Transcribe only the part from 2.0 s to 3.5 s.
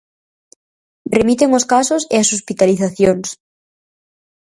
e as hospitalizacións.